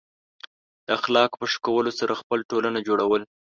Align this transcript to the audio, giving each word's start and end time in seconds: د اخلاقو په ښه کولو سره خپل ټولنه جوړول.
د 0.85 0.87
اخلاقو 0.97 1.39
په 1.41 1.47
ښه 1.51 1.59
کولو 1.65 1.91
سره 1.99 2.19
خپل 2.21 2.39
ټولنه 2.51 2.79
جوړول. 2.87 3.21